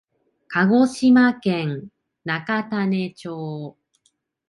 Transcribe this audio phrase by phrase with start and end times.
[0.47, 1.89] 鹿児島県
[2.25, 3.77] 中種子町